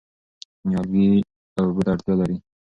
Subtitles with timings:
[0.67, 1.07] نیالګي
[1.57, 2.37] اوبو ته اړتیا لري.